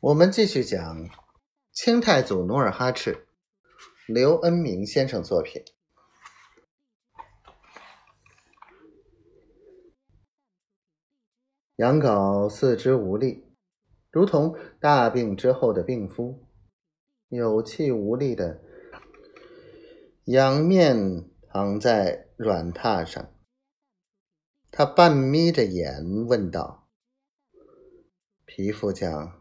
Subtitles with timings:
[0.00, 1.10] 我们继续讲
[1.72, 3.26] 清太祖努尔哈赤，
[4.06, 5.64] 刘恩明先生作品。
[11.74, 13.44] 杨镐四肢无力，
[14.12, 16.46] 如同大病之后的病夫，
[17.28, 18.62] 有气无力的
[20.26, 23.34] 仰面躺在软榻上。
[24.70, 26.88] 他半眯着眼问道
[28.46, 29.36] ：“皮副将。”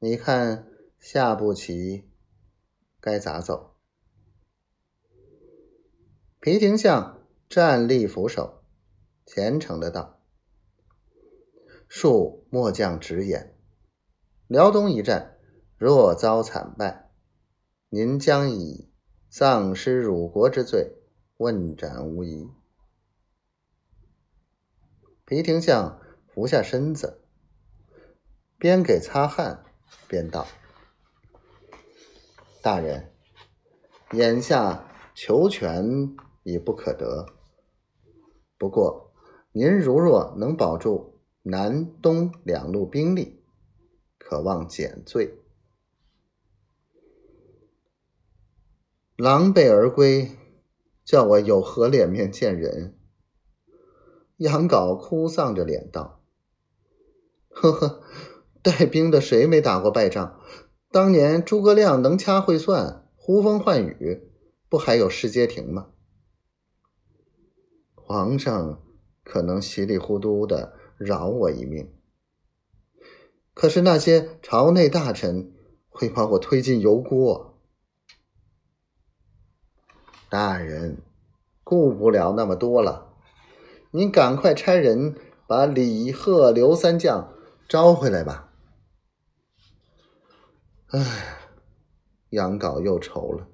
[0.00, 0.68] 你看
[1.00, 2.08] 下步棋
[3.00, 3.74] 该咋走？
[6.38, 8.62] 皮廷相站立扶手，
[9.26, 10.22] 虔诚的道
[11.90, 13.58] ：“恕末将直言，
[14.46, 15.36] 辽东一战
[15.76, 17.10] 若遭惨败，
[17.88, 18.92] 您将以
[19.28, 20.92] 丧失辱国之罪
[21.38, 22.48] 问斩无疑。”
[25.26, 27.24] 皮廷相俯下身子，
[28.58, 29.64] 边给擦汗。
[30.06, 30.46] 便道
[32.62, 33.12] ：“大人，
[34.12, 37.26] 眼下求全已不可得。
[38.56, 39.12] 不过，
[39.52, 43.42] 您如若能保住南东两路兵力，
[44.18, 45.38] 可望减罪。
[49.16, 50.36] 狼狈而归，
[51.04, 52.98] 叫我有何脸面见人？”
[54.38, 56.22] 杨镐哭丧着脸道
[57.50, 58.02] ：“呵呵。”
[58.68, 60.38] 带兵的谁没打过败仗？
[60.90, 64.30] 当年诸葛亮能掐会算，呼风唤雨，
[64.68, 65.88] 不还有失街亭吗？
[67.94, 68.82] 皇上
[69.24, 71.90] 可能稀里糊涂的饶我一命，
[73.54, 75.52] 可是那些朝内大臣
[75.88, 77.58] 会把我推进油锅。
[80.28, 81.02] 大人，
[81.64, 83.14] 顾不了那么多了，
[83.92, 85.14] 您赶快差人
[85.46, 87.32] 把李贺刘三将
[87.66, 88.47] 招回来吧。
[90.90, 91.50] 唉，
[92.30, 93.46] 杨镐又愁了，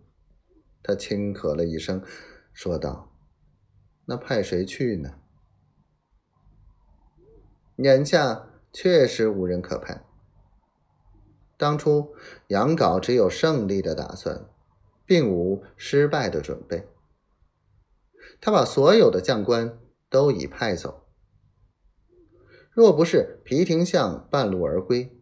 [0.84, 2.00] 他轻咳了一声，
[2.52, 3.12] 说道
[4.06, 5.18] ：“那派谁去呢？
[7.78, 10.04] 眼下确实无人可派。
[11.56, 12.14] 当初
[12.46, 14.48] 杨镐只有胜利的打算，
[15.04, 16.86] 并无失败的准备。
[18.40, 19.76] 他把所有的将官
[20.08, 21.08] 都已派走，
[22.70, 25.20] 若不是皮廷相半路而归。”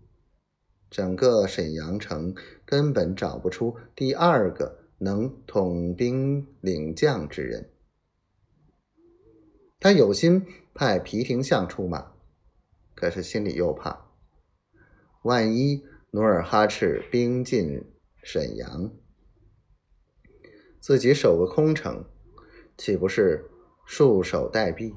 [0.93, 2.35] 整个沈阳城
[2.67, 7.71] 根本找不出第二个能统兵领将之人。
[9.81, 12.13] 他有心派皮廷相出马，
[12.95, 14.11] 可是心里又怕，
[15.23, 17.83] 万一努尔哈赤兵进
[18.23, 18.93] 沈阳，
[20.79, 22.05] 自己守个空城，
[22.77, 23.51] 岂不是
[23.87, 24.95] 束手待毙？